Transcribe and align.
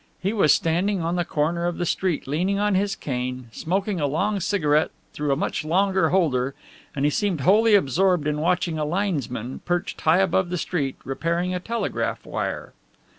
He 0.19 0.33
was 0.33 0.51
standing 0.51 1.03
on 1.03 1.15
the 1.15 1.23
corner 1.23 1.67
of 1.67 1.77
the 1.77 1.85
street, 1.85 2.25
leaning 2.25 2.57
on 2.57 2.73
his 2.73 2.95
cane, 2.95 3.49
smoking 3.51 4.01
a 4.01 4.07
long 4.07 4.39
cigarette 4.39 4.89
through 5.13 5.31
a 5.31 5.35
much 5.35 5.63
longer 5.63 6.09
holder, 6.09 6.55
and 6.95 7.05
he 7.05 7.11
seemed 7.11 7.41
wholly 7.41 7.75
absorbed 7.75 8.25
in 8.25 8.41
watching 8.41 8.79
a 8.79 8.83
linesman, 8.83 9.59
perched 9.63 10.01
high 10.01 10.17
above 10.17 10.49
the 10.49 10.57
street, 10.57 10.95
repairing 11.05 11.53
a 11.53 11.59
telegraph 11.59 12.25
wire. 12.25 12.73